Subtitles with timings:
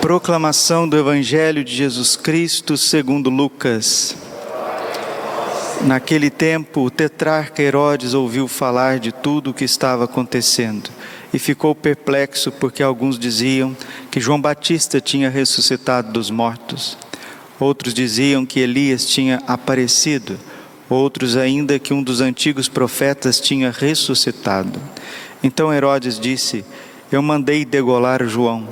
[0.00, 4.16] Proclamação do Evangelho de Jesus Cristo segundo Lucas.
[5.82, 10.90] Naquele tempo, o tetrarca Herodes ouviu falar de tudo o que estava acontecendo
[11.32, 13.76] e ficou perplexo porque alguns diziam
[14.10, 16.96] que João Batista tinha ressuscitado dos mortos.
[17.60, 20.38] Outros diziam que Elias tinha aparecido,
[20.88, 24.80] outros ainda que um dos antigos profetas tinha ressuscitado.
[25.42, 26.64] Então Herodes disse:
[27.10, 28.68] Eu mandei degolar João.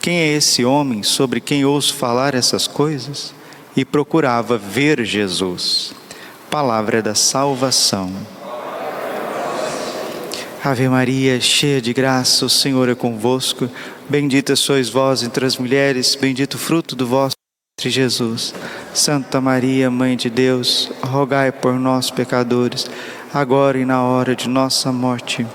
[0.00, 3.34] Quem é esse homem sobre quem ouço falar essas coisas?
[3.76, 5.92] E procurava ver Jesus.
[6.50, 8.10] Palavra da salvação.
[10.64, 13.70] Ave Maria, cheia de graça, o Senhor é convosco.
[14.08, 17.36] Bendita sois vós entre as mulheres, bendito o fruto do vosso
[17.78, 18.54] ventre, Jesus.
[18.92, 22.90] Santa Maria, Mãe de Deus, rogai por nós, pecadores,
[23.32, 25.46] agora e na hora de nossa morte.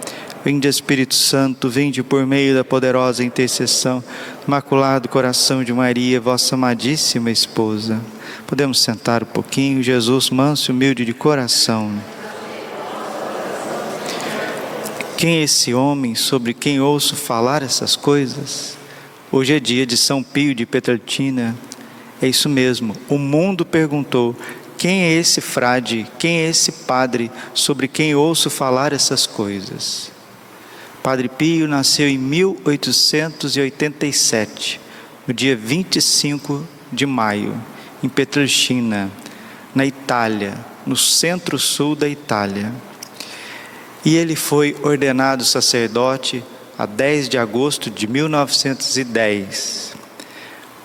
[0.45, 4.01] Vinde Espírito Santo, vinde por meio da poderosa intercessão
[4.41, 8.01] do Imaculado Coração de Maria, vossa amadíssima esposa.
[8.45, 11.93] Podemos sentar um pouquinho, Jesus, manso e humilde de coração.
[15.17, 18.77] Quem é esse homem sobre quem ouço falar essas coisas?
[19.31, 21.55] Hoje é dia de São Pio de Petraltina.
[22.21, 22.93] É isso mesmo.
[23.07, 24.35] O mundo perguntou:
[24.77, 30.12] quem é esse frade, quem é esse padre sobre quem ouço falar essas coisas?
[31.03, 34.79] Padre Pio nasceu em 1887,
[35.27, 37.61] no dia 25 de maio,
[38.01, 39.11] em Petralcina,
[39.75, 40.53] na Itália,
[40.85, 42.71] no centro-sul da Itália.
[44.05, 46.41] E ele foi ordenado sacerdote
[46.79, 49.97] a 10 de agosto de 1910.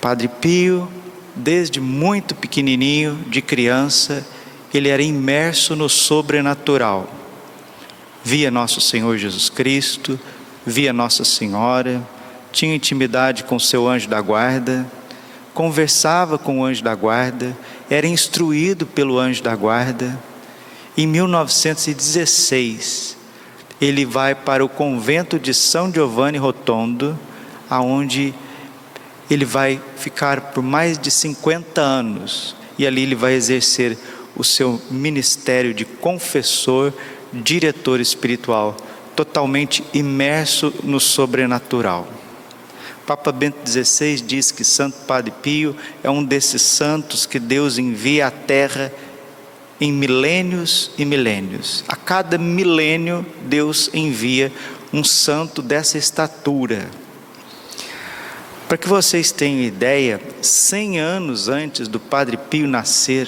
[0.01, 0.89] Padre Pio,
[1.37, 4.27] desde muito pequenininho, de criança,
[4.75, 7.18] ele era imerso no sobrenatural
[8.29, 10.21] via nosso Senhor Jesus Cristo,
[10.67, 12.07] via Nossa Senhora,
[12.53, 14.87] tinha intimidade com seu anjo da guarda,
[15.55, 17.57] conversava com o anjo da guarda,
[17.89, 20.23] era instruído pelo anjo da guarda.
[20.95, 23.17] Em 1916,
[23.81, 27.19] ele vai para o convento de São Giovanni Rotondo,
[27.71, 28.35] aonde
[29.31, 33.97] ele vai ficar por mais de 50 anos e ali ele vai exercer
[34.37, 36.93] o seu ministério de confessor
[37.33, 38.77] diretor espiritual,
[39.15, 42.09] totalmente imerso no sobrenatural.
[43.07, 48.27] Papa Bento XVI diz que Santo Padre Pio é um desses santos que Deus envia
[48.27, 48.93] à terra
[49.81, 51.85] em milênios e milênios.
[51.89, 54.53] A cada milênio, Deus envia
[54.93, 56.91] um santo dessa estatura.
[58.69, 63.27] Para que vocês tenham ideia, 100 anos antes do Padre Pio nascer,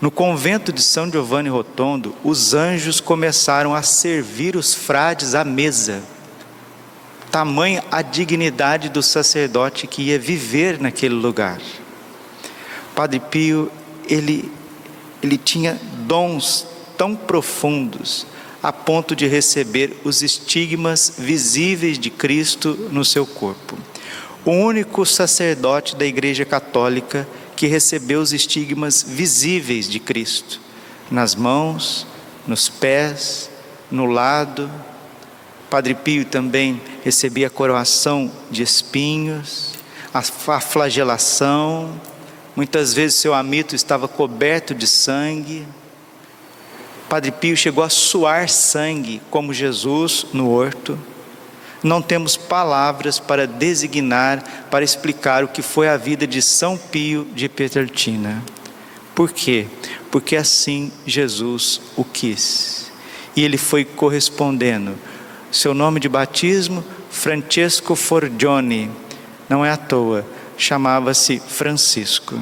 [0.00, 6.02] no convento de São Giovanni Rotondo, os anjos começaram a servir os frades à mesa.
[7.32, 11.60] Tamanha a dignidade do sacerdote que ia viver naquele lugar.
[12.94, 13.70] Padre Pio,
[14.08, 14.50] ele,
[15.22, 16.66] ele tinha dons
[16.96, 18.26] tão profundos
[18.62, 23.76] a ponto de receber os estigmas visíveis de Cristo no seu corpo.
[24.44, 30.60] O único sacerdote da Igreja Católica que recebeu os estigmas visíveis de Cristo,
[31.10, 32.06] nas mãos,
[32.46, 33.50] nos pés,
[33.90, 34.70] no lado.
[35.68, 39.72] Padre Pio também recebia a coroação de espinhos,
[40.14, 40.22] a
[40.60, 42.00] flagelação.
[42.54, 45.66] Muitas vezes seu amito estava coberto de sangue.
[47.08, 50.96] Padre Pio chegou a suar sangue, como Jesus no horto
[51.82, 57.26] não temos palavras para designar, para explicar o que foi a vida de São Pio
[57.34, 58.42] de Petraltina.
[59.14, 59.66] Por quê?
[60.10, 62.90] Porque assim Jesus o quis.
[63.36, 64.96] E ele foi correspondendo.
[65.50, 68.90] Seu nome de batismo, Francesco Forgione,
[69.48, 72.38] não é à toa, chamava-se Francisco.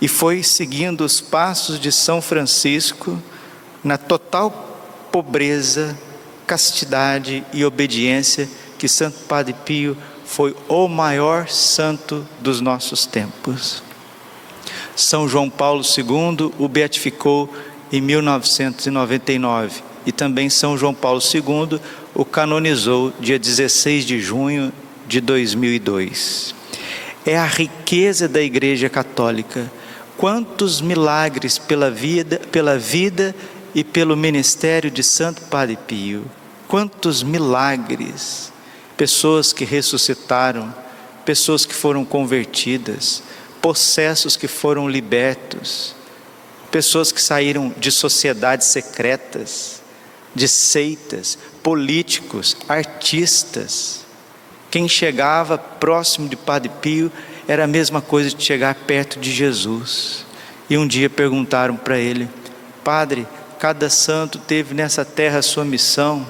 [0.00, 3.20] E foi seguindo os passos de São Francisco
[3.82, 4.50] na total
[5.10, 5.96] pobreza
[6.46, 8.48] castidade e obediência
[8.78, 13.82] que Santo Padre Pio foi o maior santo dos nossos tempos.
[14.94, 17.52] São João Paulo II o beatificou
[17.92, 21.80] em 1999 e também São João Paulo II
[22.14, 24.72] o canonizou dia 16 de junho
[25.06, 26.54] de 2002.
[27.24, 29.70] É a riqueza da Igreja Católica.
[30.16, 33.34] Quantos milagres pela vida, pela vida
[33.74, 36.24] e pelo ministério de Santo Padre Pio.
[36.68, 38.52] Quantos milagres!
[38.96, 40.74] Pessoas que ressuscitaram,
[41.24, 43.22] pessoas que foram convertidas,
[43.60, 45.94] possessos que foram libertos,
[46.70, 49.82] pessoas que saíram de sociedades secretas,
[50.34, 54.04] de seitas, políticos, artistas,
[54.70, 57.10] Quem chegava próximo de Padre Pio
[57.48, 60.26] era a mesma coisa de chegar perto de Jesus.
[60.68, 62.28] E um dia perguntaram para ele:
[62.84, 63.26] Padre,
[63.58, 66.26] cada santo teve nessa terra a sua missão.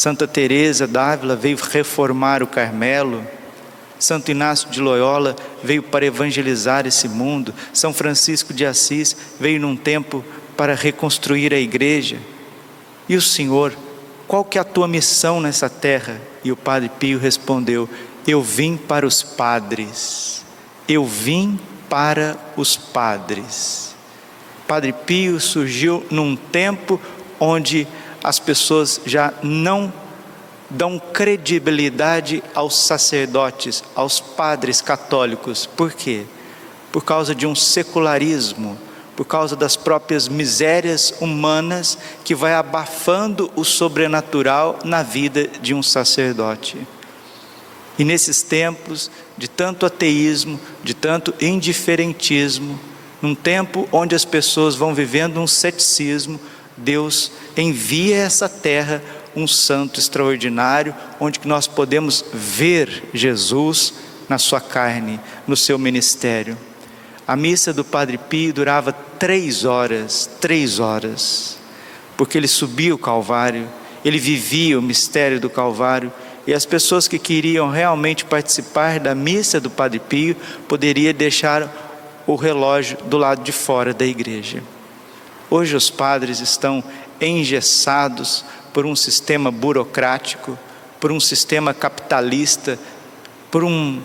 [0.00, 3.22] Santa Teresa d'Ávila veio reformar o Carmelo.
[3.98, 7.52] Santo Inácio de Loyola veio para evangelizar esse mundo.
[7.70, 10.24] São Francisco de Assis veio num tempo
[10.56, 12.16] para reconstruir a igreja.
[13.10, 13.76] E o Senhor,
[14.26, 16.18] qual que é a tua missão nessa terra?
[16.42, 17.86] E o Padre Pio respondeu:
[18.26, 20.42] Eu vim para os padres.
[20.88, 21.60] Eu vim
[21.90, 23.94] para os padres.
[24.66, 26.98] Padre Pio surgiu num tempo
[27.38, 27.86] onde
[28.22, 29.92] as pessoas já não
[30.70, 35.66] dão credibilidade aos sacerdotes, aos padres católicos.
[35.66, 36.24] Por quê?
[36.92, 38.78] Por causa de um secularismo,
[39.16, 45.82] por causa das próprias misérias humanas que vai abafando o sobrenatural na vida de um
[45.82, 46.78] sacerdote.
[47.98, 52.78] E nesses tempos de tanto ateísmo, de tanto indiferentismo,
[53.20, 56.40] num tempo onde as pessoas vão vivendo um ceticismo,
[56.80, 59.02] Deus envia essa terra
[59.34, 63.94] um santo extraordinário, onde nós podemos ver Jesus
[64.28, 66.56] na sua carne, no seu ministério.
[67.26, 71.58] A missa do Padre Pio durava três horas, três horas,
[72.16, 73.68] porque ele subia o Calvário,
[74.04, 76.12] ele vivia o mistério do Calvário,
[76.46, 80.34] e as pessoas que queriam realmente participar da missa do Padre Pio
[80.66, 81.70] poderiam deixar
[82.26, 84.62] o relógio do lado de fora da igreja.
[85.50, 86.82] Hoje os padres estão
[87.20, 90.56] engessados por um sistema burocrático,
[91.00, 92.78] por um sistema capitalista,
[93.50, 94.00] por um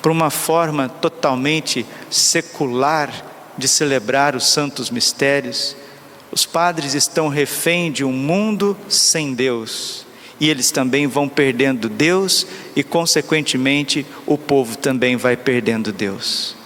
[0.00, 3.12] por uma forma totalmente secular
[3.58, 5.76] de celebrar os santos mistérios.
[6.32, 10.06] Os padres estão refém de um mundo sem Deus.
[10.40, 16.56] E eles também vão perdendo Deus e, consequentemente, o povo também vai perdendo Deus.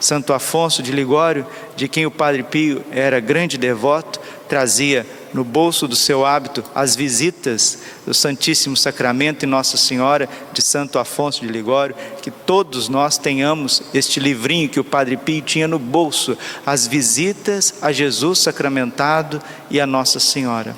[0.00, 1.46] Santo Afonso de Ligório,
[1.76, 6.96] de quem o Padre Pio era grande devoto, trazia no bolso do seu hábito as
[6.96, 13.18] visitas do Santíssimo Sacramento e Nossa Senhora de Santo Afonso de Ligório, que todos nós
[13.18, 19.42] tenhamos este livrinho que o Padre Pio tinha no bolso, as visitas a Jesus sacramentado
[19.70, 20.76] e a Nossa Senhora.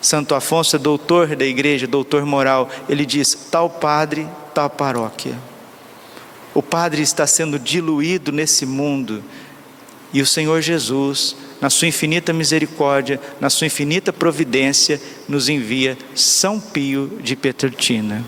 [0.00, 5.51] Santo Afonso é doutor da igreja, doutor moral, ele diz: tal padre, tal paróquia.
[6.54, 9.22] O padre está sendo diluído nesse mundo
[10.12, 16.58] e o Senhor Jesus na sua infinita misericórdia, na sua infinita providência, nos envia São
[16.58, 18.24] Pio de Petrolina.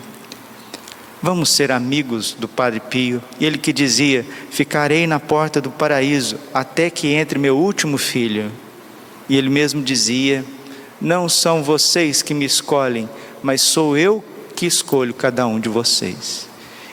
[1.20, 3.20] Vamos ser amigos do Padre Pio.
[3.40, 8.52] Ele que dizia: Ficarei na porta do paraíso até que entre meu último filho.
[9.28, 10.44] E ele mesmo dizia:
[11.00, 13.08] Não são vocês que me escolhem,
[13.42, 14.24] mas sou eu
[14.54, 16.46] que escolho cada um de vocês.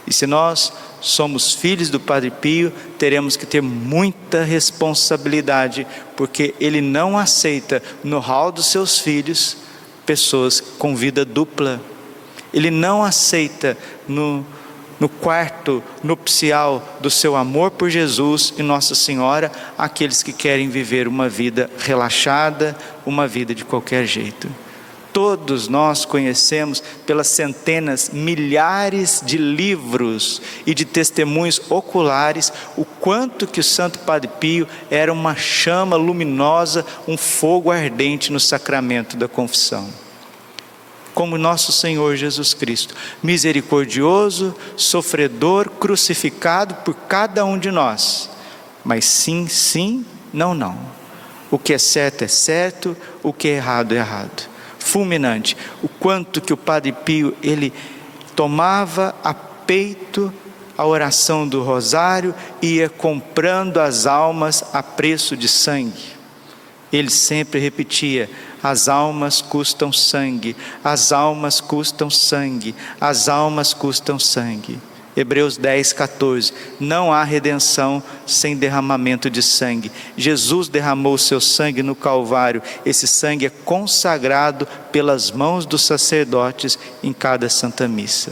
[0.08, 6.80] E se nós somos filhos do Padre Pio, teremos que ter muita responsabilidade, porque ele
[6.80, 9.58] não aceita no hall dos seus filhos
[10.06, 11.82] pessoas com vida dupla.
[12.54, 13.78] Ele não aceita
[14.08, 14.46] no,
[15.00, 21.08] no quarto nupcial do seu amor por Jesus e Nossa Senhora aqueles que querem viver
[21.08, 24.48] uma vida relaxada, uma vida de qualquer jeito.
[25.14, 33.60] Todos nós conhecemos pelas centenas, milhares de livros e de testemunhos oculares o quanto que
[33.60, 39.90] o Santo Padre Pio era uma chama luminosa, um fogo ardente no sacramento da confissão.
[41.14, 48.30] Como nosso Senhor Jesus Cristo, misericordioso, sofredor, crucificado por cada um de nós.
[48.82, 50.80] Mas sim, sim, não, não.
[51.52, 54.51] O que é certo é certo, o que é errado é errado
[54.84, 57.74] fulminante o quanto que o Padre Pio ele
[58.36, 60.34] tomava a peito
[60.78, 66.14] a oração do rosário e ia comprando as almas a preço de sangue.
[66.92, 68.30] Ele sempre repetia:
[68.64, 74.80] as almas custam sangue, as almas custam sangue, as almas custam sangue.
[75.16, 76.54] Hebreus 10, 14.
[76.80, 79.92] Não há redenção sem derramamento de sangue.
[80.16, 82.62] Jesus derramou seu sangue no Calvário.
[82.86, 88.32] Esse sangue é consagrado pelas mãos dos sacerdotes em cada Santa Missa.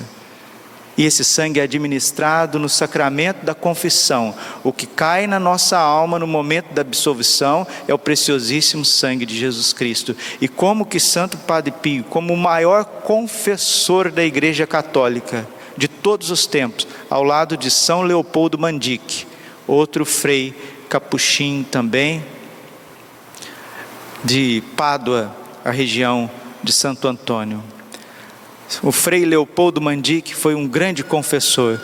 [1.00, 4.36] E esse sangue é administrado no sacramento da confissão.
[4.66, 9.38] O que cai na nossa alma no momento da absolvição é o preciosíssimo sangue de
[9.38, 10.14] Jesus Cristo.
[10.42, 15.48] E como que Santo Padre Pio, como o maior confessor da Igreja Católica,
[15.80, 19.26] de todos os tempos, ao lado de São Leopoldo Mandique,
[19.66, 20.54] outro frei
[20.90, 22.22] capuchinho também,
[24.22, 25.34] de Pádua,
[25.64, 26.30] a região
[26.62, 27.64] de Santo Antônio.
[28.84, 31.80] O Frei Leopoldo Mandic foi um grande confessor.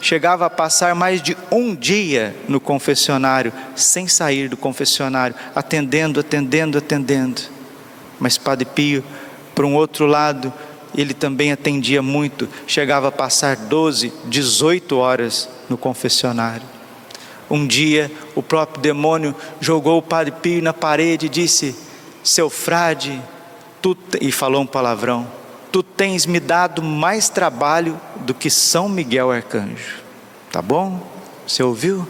[0.00, 6.78] Chegava a passar mais de um dia no confessionário, sem sair do confessionário, atendendo, atendendo,
[6.78, 7.42] atendendo.
[8.20, 9.04] Mas Padre Pio,
[9.54, 10.52] por um outro lado,
[10.94, 16.66] ele também atendia muito, chegava a passar 12, 18 horas no confessionário.
[17.50, 21.74] Um dia, o próprio demônio jogou o Padre Pio na parede e disse:
[22.22, 23.20] Seu frade,
[23.82, 25.26] tu e falou um palavrão,
[25.72, 29.98] tu tens me dado mais trabalho do que São Miguel Arcanjo.
[30.52, 31.00] Tá bom?
[31.46, 32.06] Você ouviu?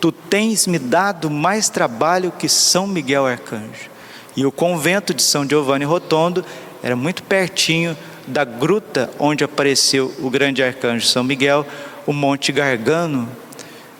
[0.00, 3.90] Tu tens me dado mais trabalho que São Miguel Arcanjo.
[4.36, 6.44] E o convento de São Giovanni Rotondo
[6.82, 7.96] era muito pertinho
[8.30, 11.66] da gruta onde apareceu o grande arcanjo São Miguel,
[12.06, 13.28] o Monte Gargano.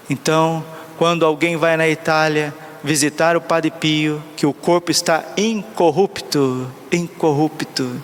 [0.08, 0.64] Então,
[0.96, 8.02] quando alguém vai na Itália visitar o Padre Pio, que o corpo está incorrupto, incorrupto.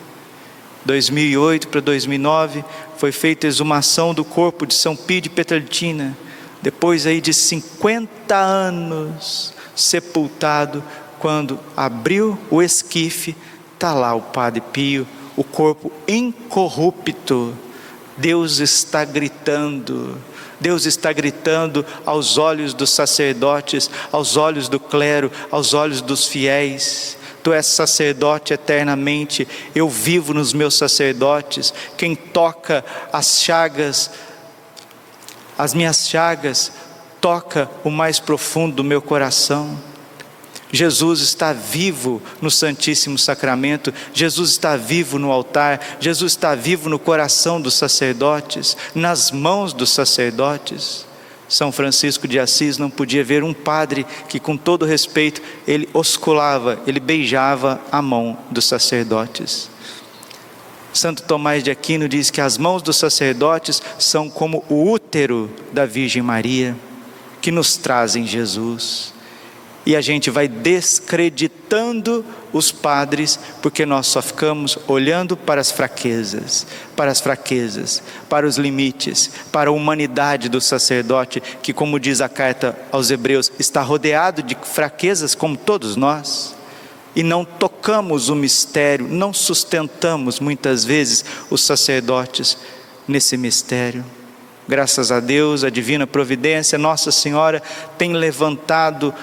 [0.85, 2.64] 2008 para 2009
[2.97, 6.16] foi feita a exumação do corpo de São Pio de Petraltina.
[6.62, 10.83] Depois aí de 50 anos sepultado,
[11.18, 13.37] quando abriu o esquife,
[13.75, 15.06] está lá o Padre Pio
[15.37, 17.55] o corpo incorrupto,
[18.16, 20.19] Deus está gritando,
[20.59, 27.19] Deus está gritando aos olhos dos sacerdotes, aos olhos do clero, aos olhos dos fiéis.
[27.43, 31.73] Tu és sacerdote eternamente, eu vivo nos meus sacerdotes.
[31.97, 34.11] Quem toca as chagas,
[35.57, 36.73] as minhas chagas,
[37.21, 39.78] toca o mais profundo do meu coração.
[40.73, 46.99] Jesus está vivo no Santíssimo Sacramento, Jesus está vivo no altar, Jesus está vivo no
[46.99, 51.07] coração dos sacerdotes, nas mãos dos sacerdotes.
[51.49, 56.81] São Francisco de Assis não podia ver um padre que, com todo respeito, ele osculava,
[56.85, 59.71] ele beijava a mão dos sacerdotes.
[60.93, 65.87] Santo Tomás de Aquino diz que as mãos dos sacerdotes são como o útero da
[65.87, 66.75] Virgem Maria,
[67.41, 69.15] que nos trazem Jesus
[69.87, 76.66] e a gente vai descreditando os padres, porque nós só ficamos olhando para as fraquezas,
[76.97, 82.28] para as fraquezas, para os limites, para a humanidade do sacerdote, que, como diz a
[82.28, 86.57] carta aos Hebreus, está rodeado de fraquezas como todos nós.
[87.14, 92.59] E não tocamos o mistério, não sustentamos muitas vezes os sacerdotes
[93.07, 94.05] nesse mistério.
[94.69, 97.62] Graças a Deus, a divina providência, Nossa Senhora
[97.97, 99.14] tem levantado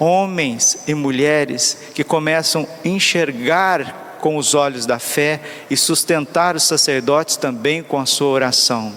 [0.00, 5.40] homens e mulheres que começam a enxergar com os olhos da fé
[5.70, 8.94] e sustentar os sacerdotes também com a sua oração,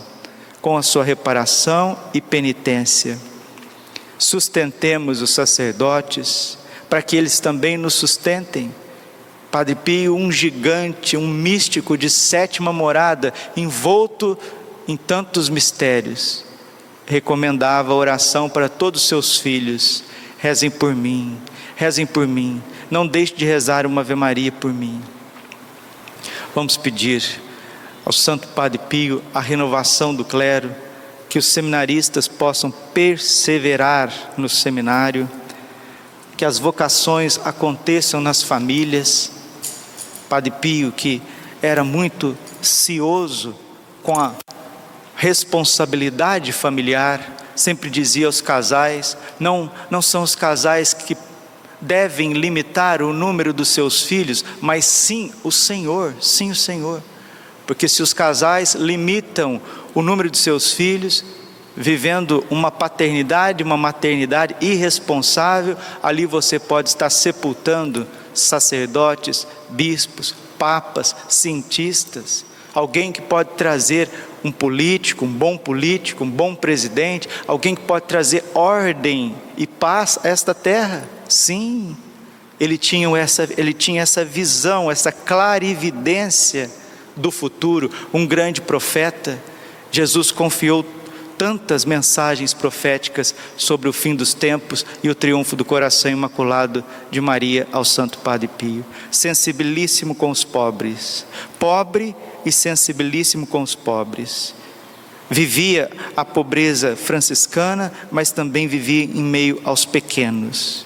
[0.61, 3.19] com a sua reparação e penitência.
[4.17, 6.57] Sustentemos os sacerdotes
[6.89, 8.73] para que eles também nos sustentem.
[9.51, 14.37] Padre Pio, um gigante, um místico de sétima morada, envolto
[14.87, 16.45] em tantos mistérios,
[17.05, 20.03] recomendava a oração para todos os seus filhos
[20.43, 21.37] rezem por mim,
[21.73, 25.01] rezem por mim, não deixe de rezar uma Ave Maria por mim.
[26.53, 27.23] Vamos pedir
[28.03, 30.75] ao Santo Padre Pio a renovação do clero,
[31.29, 35.31] que os seminaristas possam perseverar no seminário,
[36.35, 39.31] que as vocações aconteçam nas famílias.
[40.27, 41.21] Padre Pio, que
[41.61, 43.55] era muito cioso
[44.03, 44.33] com a
[45.15, 51.17] responsabilidade familiar, sempre dizia aos casais: não, não são os casais que
[51.79, 57.01] devem limitar o número dos seus filhos, mas sim o Senhor, sim o Senhor.
[57.67, 59.61] Porque se os casais limitam
[59.93, 61.23] o número de seus filhos,
[61.75, 72.45] vivendo uma paternidade, uma maternidade irresponsável, ali você pode estar sepultando sacerdotes, bispos, papas, cientistas,
[72.73, 74.09] alguém que pode trazer
[74.43, 80.19] um político, um bom político, um bom presidente, alguém que pode trazer ordem e paz
[80.23, 81.07] a esta terra.
[81.29, 81.95] Sim,
[82.59, 86.69] ele tinha essa, ele tinha essa visão, essa clarividência
[87.15, 89.39] do futuro, um grande profeta.
[89.91, 90.83] Jesus confiou
[91.37, 97.19] tantas mensagens proféticas sobre o fim dos tempos e o triunfo do coração imaculado de
[97.19, 98.85] Maria ao Santo Padre Pio.
[99.11, 101.25] Sensibilíssimo com os pobres,
[101.59, 104.53] pobre e sensibilíssimo com os pobres.
[105.29, 110.85] Vivia a pobreza franciscana, mas também vivia em meio aos pequenos.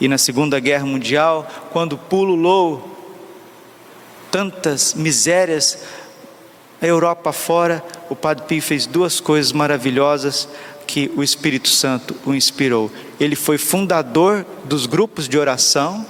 [0.00, 2.94] E na Segunda Guerra Mundial, quando pululou
[4.30, 5.78] tantas misérias
[6.84, 10.46] a Europa fora, o Padre Pio fez duas coisas maravilhosas
[10.86, 12.90] que o Espírito Santo o inspirou.
[13.18, 16.04] Ele foi fundador dos grupos de oração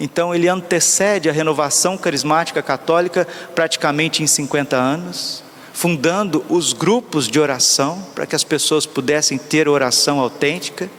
[0.00, 5.42] Então ele antecede a renovação carismática católica praticamente em 50 anos,
[5.72, 10.90] fundando os grupos de oração para que as pessoas pudessem ter oração autêntica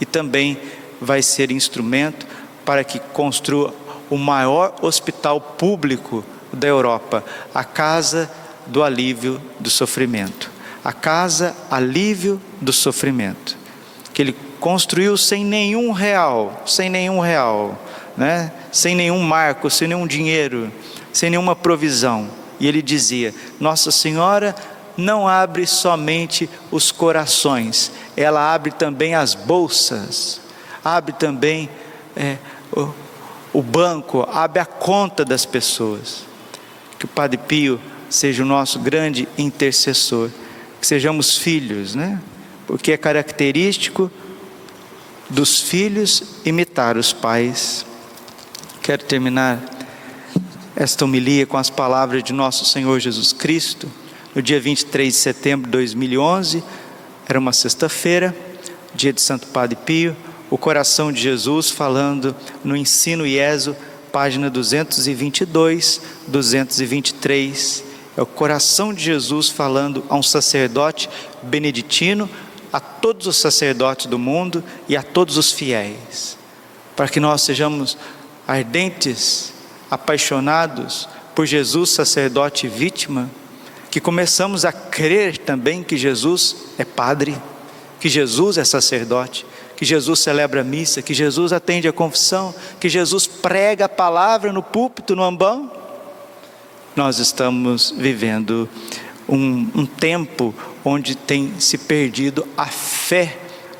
[0.00, 0.58] e também
[1.00, 2.26] vai ser instrumento
[2.64, 3.72] para que construa
[4.10, 7.24] o maior hospital público da Europa,
[7.54, 8.30] a Casa
[8.66, 10.50] do Alívio do Sofrimento.
[10.84, 13.56] A Casa Alívio do Sofrimento,
[14.12, 17.78] que ele construiu sem nenhum real, sem nenhum real,
[18.16, 18.52] né?
[18.72, 20.70] sem nenhum marco, sem nenhum dinheiro,
[21.12, 22.28] sem nenhuma provisão.
[22.58, 24.54] E ele dizia: Nossa Senhora
[24.96, 30.40] não abre somente os corações, ela abre também as bolsas,
[30.84, 31.68] abre também
[32.16, 32.38] é,
[32.72, 32.88] o,
[33.52, 36.24] o banco, abre a conta das pessoas.
[36.98, 40.30] Que o Padre Pio seja o nosso grande intercessor,
[40.80, 42.20] que sejamos filhos, né?
[42.66, 44.10] Porque é característico
[45.28, 47.84] dos filhos imitar os pais.
[48.82, 49.60] Quero terminar
[50.76, 53.90] esta homilia com as palavras de nosso Senhor Jesus Cristo,
[54.34, 56.62] no dia 23 de setembro de 2011,
[57.26, 58.36] era uma sexta-feira,
[58.94, 60.14] dia de Santo Padre Pio,
[60.50, 63.74] o coração de Jesus falando no ensino IESO,
[64.16, 67.84] página 222, 223.
[68.16, 71.10] É o coração de Jesus falando a um sacerdote
[71.42, 72.26] beneditino,
[72.72, 76.38] a todos os sacerdotes do mundo e a todos os fiéis,
[76.96, 77.98] para que nós sejamos
[78.48, 79.52] ardentes,
[79.90, 83.28] apaixonados por Jesus, sacerdote e vítima,
[83.90, 87.36] que começamos a crer também que Jesus é Padre,
[88.00, 89.44] que Jesus é sacerdote,
[89.76, 94.52] que Jesus celebra a missa, que Jesus atende a confissão, que Jesus prega a palavra
[94.52, 95.70] no púlpito, no ambão.
[96.94, 98.68] Nós estamos vivendo
[99.28, 100.54] um, um tempo
[100.84, 103.36] onde tem se perdido a fé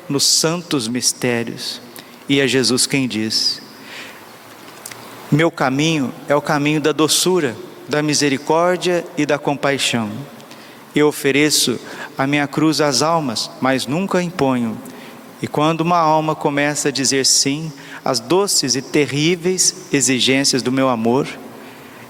[0.07, 1.81] nos santos mistérios,
[2.29, 3.61] e é Jesus quem diz:
[5.29, 7.53] meu caminho é o caminho da doçura,
[7.89, 10.09] da misericórdia e da compaixão.
[10.95, 11.77] Eu ofereço
[12.17, 14.77] a minha cruz às almas, mas nunca imponho.
[15.41, 17.71] E quando uma alma começa a dizer sim
[18.03, 21.27] às doces e terríveis exigências do meu amor,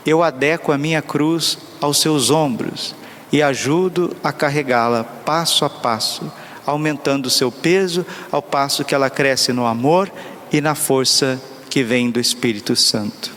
[0.05, 2.95] eu adequo a minha cruz aos seus ombros
[3.31, 6.31] e ajudo a carregá-la passo a passo,
[6.65, 10.09] aumentando seu peso ao passo que ela cresce no amor
[10.51, 13.35] e na força que vem do Espírito Santo.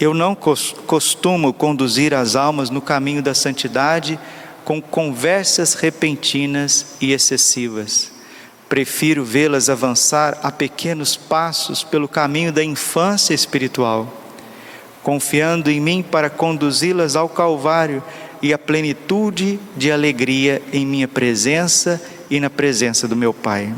[0.00, 4.18] Eu não costumo conduzir as almas no caminho da santidade
[4.64, 8.13] com conversas repentinas e excessivas.
[8.68, 14.12] Prefiro vê-las avançar a pequenos passos pelo caminho da infância espiritual,
[15.02, 18.02] confiando em mim para conduzi-las ao Calvário
[18.40, 23.72] e à plenitude de alegria em minha presença e na presença do meu Pai.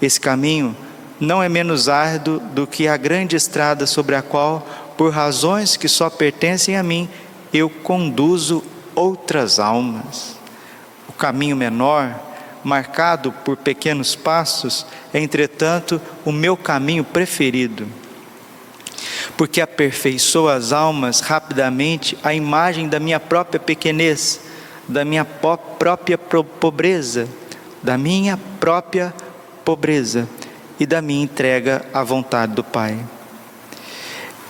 [0.00, 0.76] Esse caminho
[1.18, 5.88] não é menos árduo do que a grande estrada sobre a qual, por razões que
[5.88, 7.08] só pertencem a mim,
[7.52, 8.62] eu conduzo
[8.94, 10.36] outras almas.
[11.08, 12.29] O caminho menor,
[12.64, 17.86] marcado por pequenos passos, é, entretanto, o meu caminho preferido,
[19.36, 24.40] porque aperfeiçoa as almas rapidamente à imagem da minha própria pequenez,
[24.88, 27.28] da minha própria pobreza,
[27.82, 29.14] da minha própria
[29.64, 30.28] pobreza
[30.78, 32.98] e da minha entrega à vontade do Pai.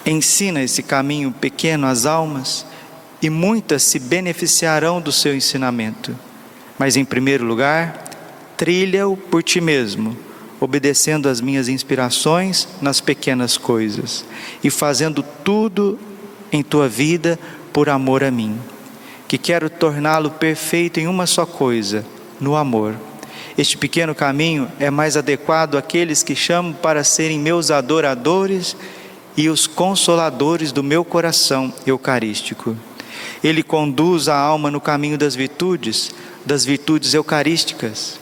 [0.04, 2.64] Ensina esse caminho pequeno às almas
[3.20, 6.16] e muitas se beneficiarão do seu ensinamento.
[6.80, 8.02] Mas, em primeiro lugar,
[8.56, 10.16] trilha-o por ti mesmo,
[10.58, 14.24] obedecendo às minhas inspirações nas pequenas coisas
[14.64, 15.98] e fazendo tudo
[16.50, 17.38] em tua vida
[17.72, 18.58] por amor a mim,
[19.28, 22.04] que quero torná-lo perfeito em uma só coisa,
[22.40, 22.96] no amor
[23.60, 28.74] este pequeno caminho é mais adequado àqueles que chamo para serem meus adoradores
[29.36, 32.74] e os consoladores do meu coração eucarístico.
[33.44, 36.10] Ele conduz a alma no caminho das virtudes,
[36.44, 38.18] das virtudes eucarísticas.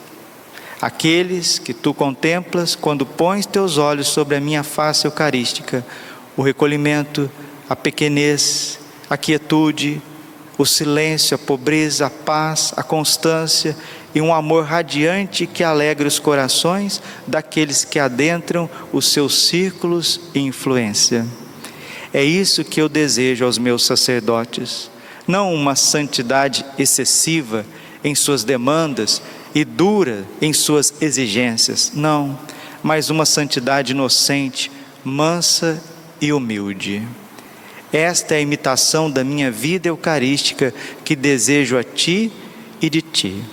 [0.81, 5.85] Aqueles que tu contemplas quando pões teus olhos sobre a minha face eucarística,
[6.37, 7.29] o recolhimento,
[7.69, 8.79] a pequenez,
[9.09, 10.01] a quietude,
[10.57, 13.75] o silêncio, a pobreza, a paz, a constância
[14.13, 20.39] e um amor radiante que alegra os corações daqueles que adentram os seus círculos e
[20.39, 21.25] influência.
[22.13, 24.89] É isso que eu desejo aos meus sacerdotes,
[25.27, 27.65] não uma santidade excessiva
[28.03, 29.21] em suas demandas
[29.53, 32.37] e dura em suas exigências, não,
[32.83, 34.71] mas uma santidade inocente,
[35.03, 35.81] mansa
[36.21, 37.05] e humilde.
[37.91, 42.31] Esta é a imitação da minha vida eucarística que desejo a ti
[42.81, 43.43] e de ti.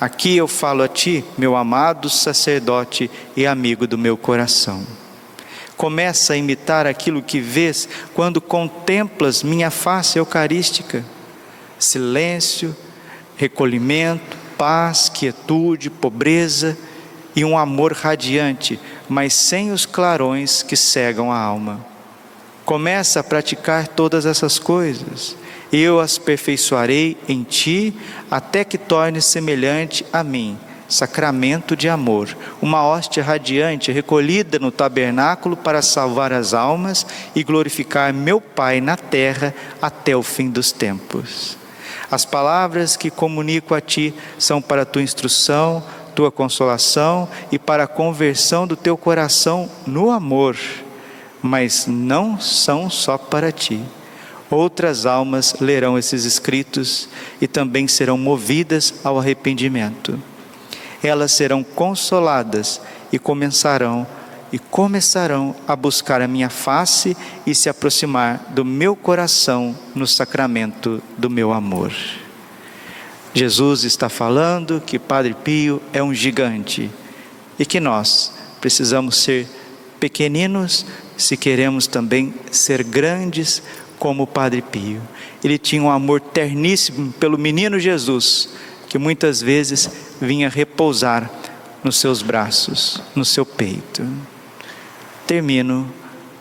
[0.00, 4.84] Aqui eu falo a ti, meu amado sacerdote e amigo do meu coração.
[5.76, 11.04] Começa a imitar aquilo que vês quando contemplas minha face eucarística.
[11.78, 12.74] Silêncio,
[13.36, 16.76] recolhimento, paz, quietude, pobreza
[17.34, 21.84] e um amor radiante, mas sem os clarões que cegam a alma.
[22.64, 25.36] Começa a praticar todas essas coisas.
[25.72, 27.94] Eu as aperfeiçoarei em ti
[28.30, 35.56] até que tornes semelhante a mim sacramento de amor, uma hóstia radiante recolhida no tabernáculo
[35.56, 41.63] para salvar as almas e glorificar meu Pai na terra até o fim dos tempos.
[42.10, 45.82] As palavras que comunico a ti são para tua instrução,
[46.14, 50.56] tua consolação e para a conversão do teu coração no amor,
[51.42, 53.80] mas não são só para ti.
[54.50, 57.08] Outras almas lerão esses escritos
[57.40, 60.18] e também serão movidas ao arrependimento
[61.08, 62.80] elas serão consoladas
[63.12, 64.06] e começarão
[64.54, 71.02] e começarão a buscar a minha face e se aproximar do meu coração no sacramento
[71.18, 71.92] do meu amor.
[73.34, 76.88] Jesus está falando que Padre Pio é um gigante
[77.58, 79.48] e que nós precisamos ser
[79.98, 80.86] pequeninos
[81.16, 83.60] se queremos também ser grandes
[83.98, 85.02] como Padre Pio.
[85.42, 88.50] Ele tinha um amor terníssimo pelo menino Jesus,
[88.88, 89.90] que muitas vezes
[90.20, 91.28] vinha repousar
[91.82, 94.06] nos seus braços, no seu peito.
[95.26, 95.90] Termino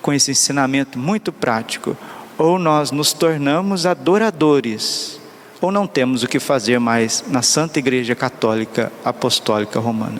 [0.01, 1.97] com esse ensinamento muito prático.
[2.37, 5.19] Ou nós nos tornamos adoradores,
[5.61, 10.19] ou não temos o que fazer mais na Santa Igreja Católica Apostólica Romana.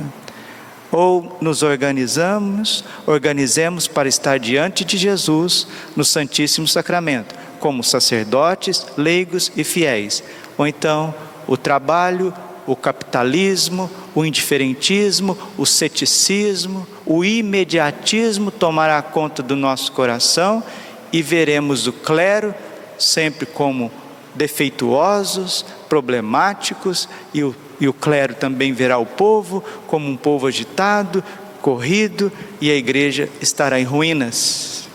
[0.92, 9.52] Ou nos organizamos, organizemos para estar diante de Jesus no Santíssimo Sacramento, como sacerdotes, leigos
[9.58, 10.24] e fiéis.
[10.58, 11.14] Ou então
[11.48, 12.34] o trabalho,
[12.66, 20.64] o capitalismo, o indiferentismo, o ceticismo, o imediatismo tomará conta do nosso coração
[21.12, 22.54] e veremos o clero
[22.98, 23.92] sempre como
[24.34, 31.24] defeituosos, problemáticos, e o, e o clero também verá o povo como um povo agitado,
[31.62, 34.88] corrido, e a igreja estará em ruínas.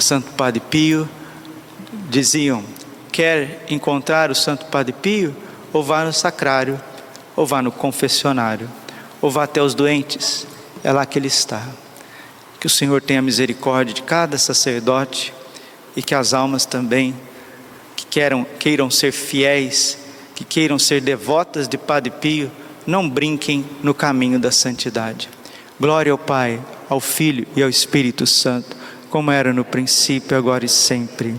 [0.00, 1.08] Santo Padre Pio
[2.08, 2.64] diziam:
[3.12, 5.34] quer encontrar o Santo Padre Pio,
[5.72, 6.80] ou vá no sacrário,
[7.36, 8.68] ou vá no confessionário,
[9.20, 10.46] ou vá até os doentes,
[10.82, 11.66] é lá que ele está.
[12.60, 15.32] Que o Senhor tenha misericórdia de cada sacerdote
[15.96, 17.14] e que as almas também
[17.96, 19.98] que queiram, queiram ser fiéis,
[20.34, 22.50] que queiram ser devotas de Padre Pio,
[22.86, 25.28] não brinquem no caminho da santidade.
[25.80, 28.76] Glória ao Pai, ao Filho e ao Espírito Santo,
[29.10, 31.34] como era no princípio, agora e sempre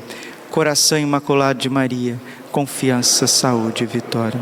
[0.49, 2.19] coração imaculado de Maria,
[2.51, 4.39] confiança, saúde e vitória.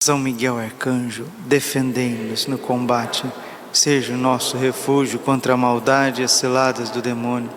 [0.00, 3.24] São Miguel Arcanjo, defendei-nos no combate,
[3.72, 7.50] seja o nosso refúgio contra a maldade e as ciladas do demônio.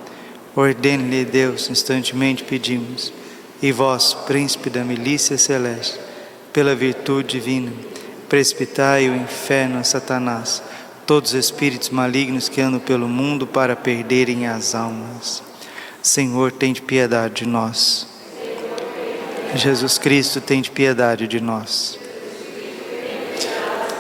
[0.56, 3.13] Ordene-lhe Deus, instantemente pedimos,
[3.62, 5.99] e vós, príncipe da milícia celeste,
[6.51, 7.71] pela virtude divina,
[8.27, 10.63] precipitai o inferno a Satanás,
[11.06, 15.43] todos os espíritos malignos que andam pelo mundo para perderem as almas.
[16.01, 18.08] Senhor, tem de piedade de nós.
[19.54, 22.01] Jesus Cristo, tem de piedade de nós.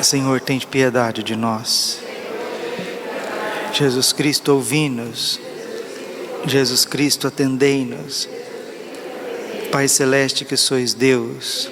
[0.03, 1.99] Senhor, tem de piedade de nós.
[3.73, 5.39] Jesus Cristo, ouvi-nos.
[6.45, 8.27] Jesus Cristo, atendei-nos.
[9.71, 11.69] Pai Celeste, que sois Deus.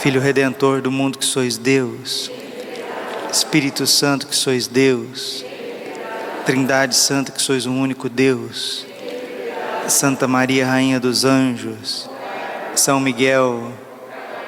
[0.00, 2.30] Filho Redentor do mundo, que sois Deus.
[3.32, 5.44] Espírito Santo, que sois Deus.
[6.44, 8.86] Trindade Santa, que sois um único Deus.
[9.88, 12.08] Santa Maria, Rainha dos Anjos,
[12.74, 13.72] São Miguel,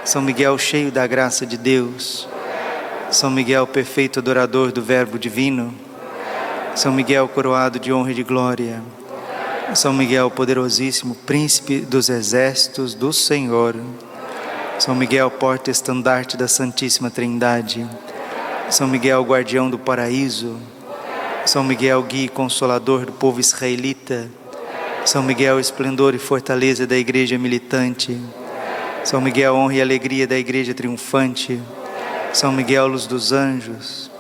[0.05, 2.29] São Miguel cheio da graça de Deus,
[3.12, 5.75] São Miguel perfeito adorador do Verbo divino,
[6.75, 8.83] São Miguel coroado de honra e de glória,
[9.75, 13.77] São Miguel poderosíssimo, príncipe dos exércitos do Senhor,
[14.79, 17.87] São Miguel porta-estandarte da Santíssima Trindade,
[18.70, 20.57] São Miguel guardião do paraíso,
[21.44, 24.31] São Miguel guia e consolador do povo israelita,
[25.05, 28.16] são Miguel, esplendor e fortaleza da igreja militante.
[29.03, 31.61] São Miguel, honra e alegria da igreja triunfante.
[32.33, 34.11] São Miguel, luz dos anjos.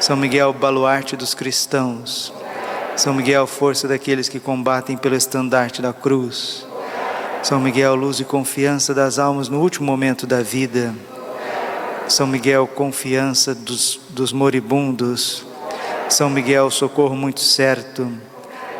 [0.00, 2.32] São Miguel, baluarte dos cristãos.
[2.96, 6.66] São Miguel, força daqueles que combatem pelo estandarte da cruz.
[7.44, 10.92] São Miguel, luz e confiança das almas no último momento da vida.
[12.08, 15.46] São Miguel, confiança dos, dos moribundos.
[16.08, 18.12] São Miguel, socorro muito certo.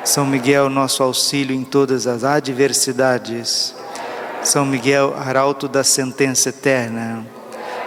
[0.03, 3.73] São Miguel, nosso auxílio em todas as adversidades.
[4.43, 7.25] São Miguel, arauto da sentença eterna.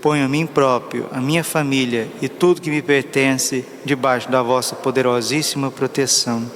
[0.00, 4.74] ponho a mim próprio, a minha família e tudo que me pertence debaixo da vossa
[4.76, 6.50] poderosíssima proteção.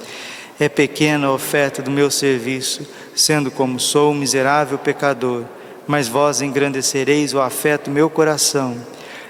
[0.59, 5.43] É pequena a oferta do meu serviço, sendo como sou um miserável pecador,
[5.87, 8.77] mas vós engrandecereis o afeto do meu coração.